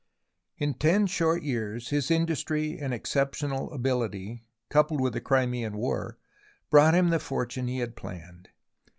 [0.57, 6.17] In ten short years his industry and exceptional ability, coupled with the Crimean War,
[6.71, 8.49] brought him the fortune he had planned.